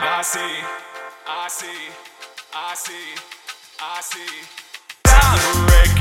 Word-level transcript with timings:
I 0.00 0.22
see, 0.22 0.40
I 1.26 1.48
see, 1.48 1.66
I 2.54 2.74
see, 2.74 2.92
I 3.80 4.00
see. 4.00 4.46
Down. 5.04 5.91